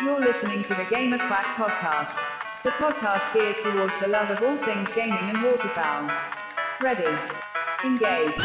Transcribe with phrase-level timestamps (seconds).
[0.00, 2.16] You're listening to the Gamer Quack podcast,
[2.62, 6.08] the podcast geared towards the love of all things gaming and waterfowl.
[6.80, 7.04] Ready?
[7.84, 8.40] Engage.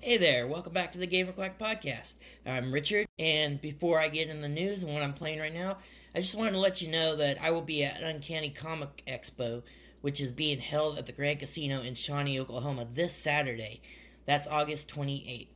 [0.00, 2.12] Hey there, welcome back to the Gamer Quack Podcast.
[2.44, 5.78] I'm Richard, and before I get in the news and what I'm playing right now,
[6.14, 9.62] I just wanted to let you know that I will be at Uncanny Comic Expo,
[10.06, 13.80] which is being held at the Grand Casino in Shawnee, Oklahoma this Saturday.
[14.24, 15.48] That's August 28th.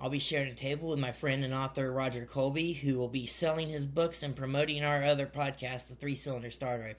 [0.00, 3.28] I'll be sharing a table with my friend and author Roger Colby, who will be
[3.28, 6.96] selling his books and promoting our other podcast, The Three Cylinder Star Drive.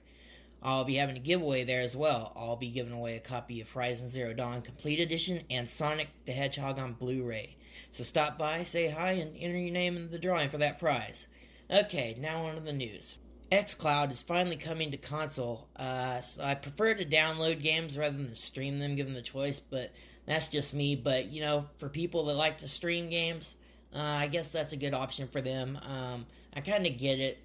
[0.64, 2.32] I'll be having a giveaway there as well.
[2.34, 6.32] I'll be giving away a copy of Horizon Zero Dawn Complete Edition and Sonic the
[6.32, 7.58] Hedgehog on Blu ray.
[7.92, 11.28] So stop by, say hi, and enter your name in the drawing for that prize.
[11.70, 13.18] Okay, now on to the news.
[13.52, 15.68] xCloud is finally coming to console.
[15.76, 19.92] Uh, so I prefer to download games rather than stream them, given the choice, but
[20.26, 20.96] that's just me.
[20.96, 23.54] But, you know, for people that like to stream games,
[23.94, 25.78] uh, I guess that's a good option for them.
[25.82, 27.38] Um, I kind of get it.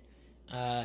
[0.50, 0.84] Uh,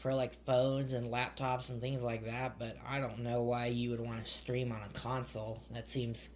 [0.00, 3.90] for like phones and laptops and things like that, but I don't know why you
[3.90, 5.60] would want to stream on a console.
[5.72, 6.28] That seems,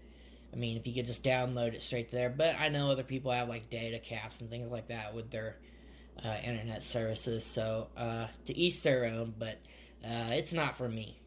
[0.52, 2.28] I mean, if you could just download it straight there.
[2.28, 5.56] But I know other people have like data caps and things like that with their
[6.22, 9.58] uh, internet services, so uh, to each their own, but
[10.04, 11.18] uh, it's not for me.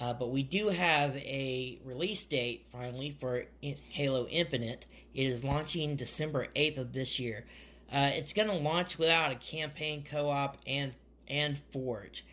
[0.00, 3.44] Uh, but we do have a release date finally for
[3.90, 4.84] Halo Infinite.
[5.14, 7.44] It is launching December 8th of this year.
[7.92, 10.92] Uh, it's going to launch without a campaign co op and
[11.28, 12.24] and Forge.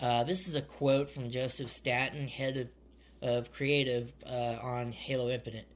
[0.00, 2.56] Uh, this is a quote from Joseph Staten, head
[3.22, 5.66] of, of creative on Halo Infinite.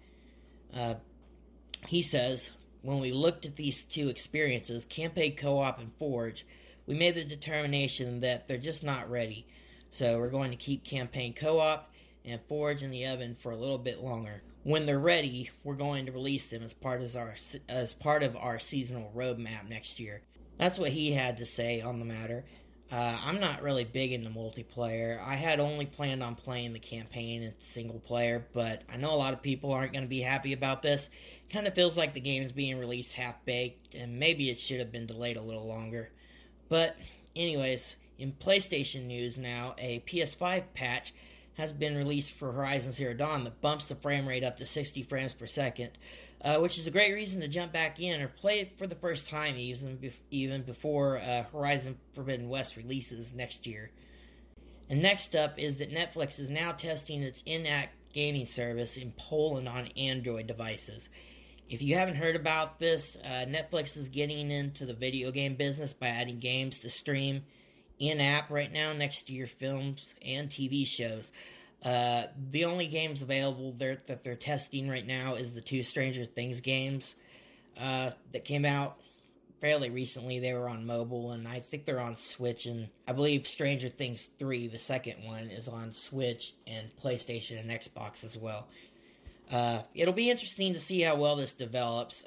[1.86, 2.50] He says,
[2.82, 6.46] When we looked at these two experiences, Campaign Co op and Forge,
[6.86, 9.46] we made the determination that they're just not ready.
[9.92, 11.92] So we're going to keep Campaign Co op
[12.24, 14.42] and Forge in the oven for a little bit longer.
[14.62, 17.36] When they're ready, we're going to release them as part of our
[17.68, 20.22] as part of our seasonal roadmap next year.
[20.58, 22.44] That's what he had to say on the matter.
[22.92, 25.22] Uh, I'm not really big into multiplayer.
[25.24, 29.14] I had only planned on playing the campaign and single player, but I know a
[29.14, 31.08] lot of people aren't going to be happy about this.
[31.50, 34.80] Kind of feels like the game is being released half baked, and maybe it should
[34.80, 36.10] have been delayed a little longer.
[36.68, 36.96] But,
[37.36, 41.14] anyways, in PlayStation news now, a PS5 patch
[41.54, 45.02] has been released for Horizon Zero Dawn that bumps the frame rate up to 60
[45.02, 45.90] frames per second,
[46.42, 48.94] uh, which is a great reason to jump back in or play it for the
[48.94, 53.90] first time, even even before uh, Horizon Forbidden West releases next year.
[54.88, 59.68] And next up is that Netflix is now testing its in-app gaming service in Poland
[59.68, 61.08] on Android devices.
[61.68, 65.92] If you haven't heard about this, uh, Netflix is getting into the video game business
[65.92, 67.44] by adding games to stream
[68.00, 71.30] in app right now next to your films and TV shows.
[71.84, 76.24] Uh, the only games available there, that they're testing right now is the two Stranger
[76.24, 77.14] Things games
[77.78, 78.96] uh, that came out
[79.60, 80.38] fairly recently.
[80.40, 82.66] They were on mobile, and I think they're on Switch.
[82.66, 87.70] And I believe Stranger Things 3, the second one, is on Switch and PlayStation and
[87.70, 88.66] Xbox as well.
[89.50, 92.22] Uh, it'll be interesting to see how well this develops.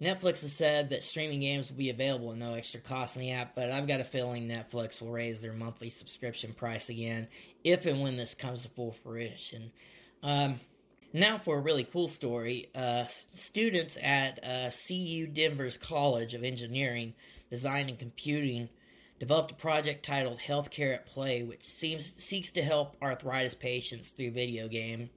[0.00, 3.32] Netflix has said that streaming games will be available at no extra cost in the
[3.32, 7.28] app, but I've got a feeling Netflix will raise their monthly subscription price again
[7.64, 9.70] if and when this comes to full fruition.
[10.22, 10.60] Um,
[11.12, 12.70] now for a really cool story.
[12.74, 17.12] Uh, students at uh, CU Denver's College of Engineering,
[17.50, 18.70] Design and Computing
[19.18, 24.30] developed a project titled Healthcare at Play, which seems seeks to help arthritis patients through
[24.30, 25.10] video game.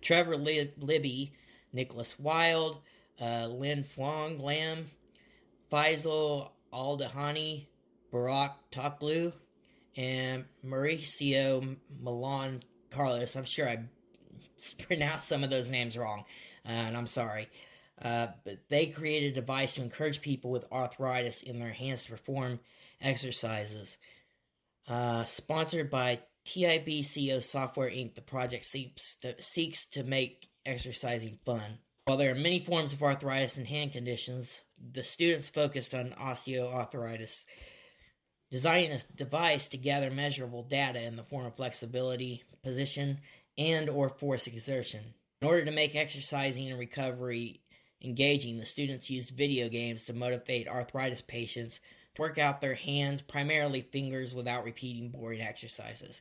[0.00, 1.34] Trevor Lib- Libby,
[1.72, 2.78] Nicholas Wild,
[3.20, 4.90] uh, Lin Fuang Lam,
[5.72, 7.66] Faisal Aldahani,
[8.12, 9.32] Barack Toklu,
[9.96, 13.36] and Mauricio Milan Carlos.
[13.36, 13.84] I'm sure I
[14.86, 16.24] pronounced some of those names wrong,
[16.66, 17.48] uh, and I'm sorry.
[18.00, 22.10] Uh, but they created a device to encourage people with arthritis in their hands to
[22.10, 22.58] perform
[23.00, 23.96] exercises.
[24.88, 31.78] Uh, sponsored by TIBCO Software Inc., the project seeks to, seeks to make exercising fun.
[32.06, 34.60] While there are many forms of arthritis and hand conditions,
[34.92, 37.44] the students focused on osteoarthritis,
[38.50, 43.20] designing a device to gather measurable data in the form of flexibility, position,
[43.56, 45.14] and or force exertion.
[45.40, 47.62] In order to make exercising and recovery
[48.02, 51.80] engaging, the students used video games to motivate arthritis patients
[52.16, 56.20] to work out their hands, primarily fingers, without repeating boring exercises.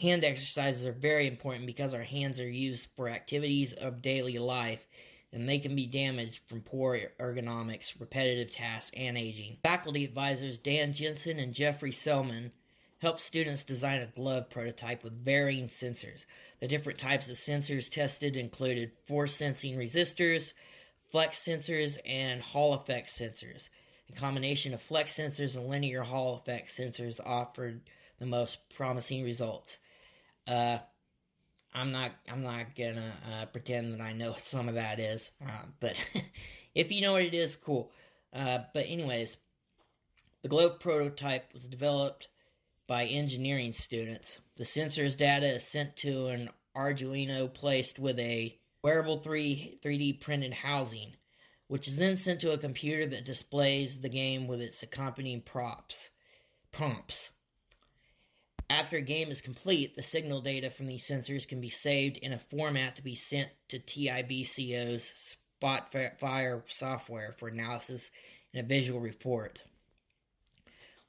[0.00, 4.86] Hand exercises are very important because our hands are used for activities of daily life
[5.32, 9.58] and they can be damaged from poor ergonomics, repetitive tasks, and aging.
[9.62, 12.50] Faculty advisors Dan Jensen and Jeffrey Selman
[12.98, 16.24] helped students design a glove prototype with varying sensors.
[16.60, 20.52] The different types of sensors tested included force sensing resistors,
[21.10, 23.68] flex sensors, and Hall effect sensors.
[24.08, 27.82] A combination of flex sensors and linear Hall effect sensors offered
[28.18, 29.78] the most promising results.
[30.46, 30.78] Uh,
[31.72, 35.30] I'm not I'm not gonna uh, pretend that I know what some of that is,
[35.44, 35.96] uh, but
[36.74, 37.90] if you know what it is, cool.
[38.32, 39.36] Uh, but anyways,
[40.42, 42.28] the globe prototype was developed
[42.86, 44.38] by engineering students.
[44.56, 50.52] The sensor's data is sent to an Arduino placed with a wearable 3 3D printed
[50.52, 51.14] housing,
[51.68, 56.08] which is then sent to a computer that displays the game with its accompanying props
[56.70, 57.30] prompts.
[58.74, 62.32] After a game is complete, the signal data from these sensors can be saved in
[62.32, 68.10] a format to be sent to TIBCO's Spotfire software for analysis
[68.52, 69.60] in a visual report.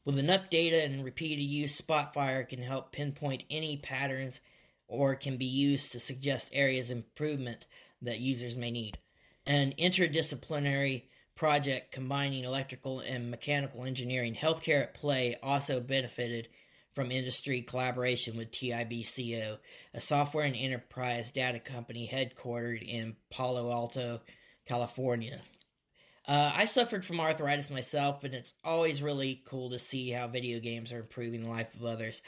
[0.05, 4.41] With enough data and repeated use, Spotfire can help pinpoint any patterns
[4.87, 7.65] or can be used to suggest areas of improvement
[7.99, 8.99] that users may need.
[9.47, 16.47] An interdisciplinary project combining electrical and mechanical engineering, Healthcare at Play, also benefited
[16.95, 19.57] from industry collaboration with TIBCO,
[19.93, 24.21] a software and enterprise data company headquartered in Palo Alto,
[24.65, 25.41] California.
[26.27, 30.59] Uh, I suffered from arthritis myself, and it's always really cool to see how video
[30.59, 32.21] games are improving the life of others.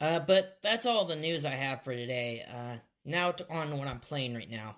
[0.00, 2.44] Uh, but that's all the news I have for today.
[2.50, 4.76] Uh, now to, on what I'm playing right now.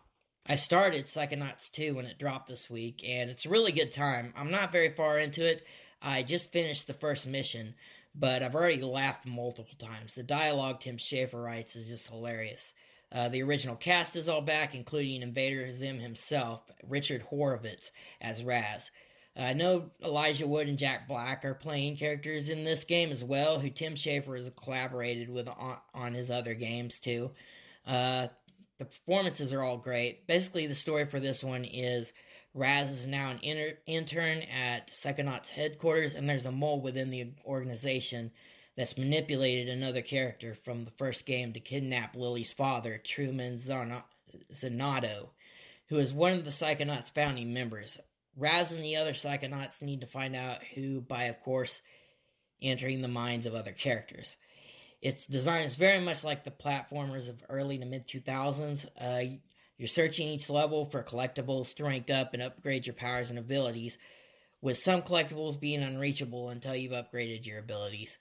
[0.49, 4.33] I started Psychonauts 2 when it dropped this week, and it's a really good time.
[4.37, 5.65] I'm not very far into it.
[6.01, 7.75] I just finished the first mission,
[8.19, 10.15] but I've already laughed multiple times.
[10.15, 12.73] The dialogue Tim Schafer writes is just hilarious.
[13.13, 17.91] Uh, the original cast is all back, including Invader Zim himself, Richard Horvitz
[18.21, 18.91] as Raz.
[19.37, 23.23] Uh, I know Elijah Wood and Jack Black are playing characters in this game as
[23.23, 27.31] well, who Tim Schafer has collaborated with on, on his other games too.
[27.87, 28.29] Uh,
[28.79, 30.27] the performances are all great.
[30.27, 32.13] Basically, the story for this one is
[32.57, 37.33] Raz is now an inter- intern at Psychonauts headquarters, and there's a mole within the
[37.45, 38.33] organization
[38.77, 45.29] that's manipulated another character from the first game to kidnap Lili's father, Truman Zanotto,
[45.89, 47.99] who is one of the Psychonauts founding members.
[48.37, 51.81] Raz and the other Psychonauts need to find out who by, of course,
[52.63, 54.35] entering the minds of other characters.
[55.03, 58.87] Its design is very much like the platformers of early to mid 2000s.
[58.99, 59.37] Uh,
[59.79, 63.99] you're searching each level for collectibles to rank up and upgrade your powers and abilities,
[64.61, 68.17] with some collectibles being unreachable until you've upgraded your abilities.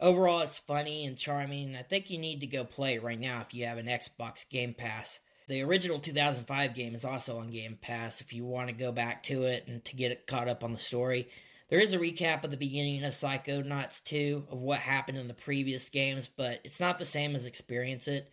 [0.00, 3.18] Overall, it's funny and charming, and I think you need to go play it right
[3.18, 5.18] now if you have an Xbox Game Pass.
[5.48, 9.24] The original 2005 game is also on Game Pass if you want to go back
[9.24, 11.28] to it and to get it caught up on the story.
[11.68, 15.34] There is a recap of the beginning of Psychonauts 2 of what happened in the
[15.34, 18.30] previous games, but it's not the same as experience it,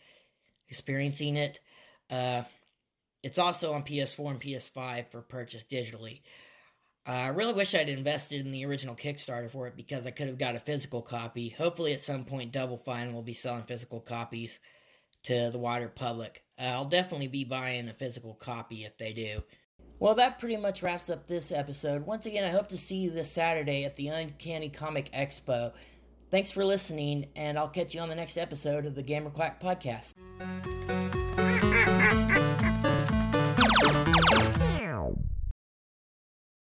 [0.69, 1.59] experiencing it.
[2.09, 2.43] Uh,
[3.23, 6.21] it's also on PS4 and PS5 for purchase digitally.
[7.07, 10.27] Uh, I really wish I'd invested in the original Kickstarter for it because I could
[10.27, 11.49] have got a physical copy.
[11.49, 14.57] Hopefully, at some point, Double Fine will be selling physical copies
[15.23, 16.43] to the wider public.
[16.59, 19.43] Uh, I'll definitely be buying a physical copy if they do.
[19.99, 22.05] Well, that pretty much wraps up this episode.
[22.05, 25.73] Once again, I hope to see you this Saturday at the Uncanny Comic Expo.
[26.31, 29.61] Thanks for listening, and I'll catch you on the next episode of the Gamer Quack
[29.61, 30.13] Podcast.